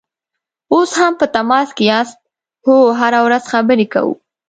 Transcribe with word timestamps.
اوس 0.73 0.91
هم 0.99 1.13
په 1.19 1.25
تماس 1.35 1.69
کې 1.77 1.83
یاست؟ 1.91 2.17
هو، 2.65 2.77
هره 2.99 3.19
ورځ 3.25 3.43
خبرې 3.53 3.85
کوو 3.93 4.13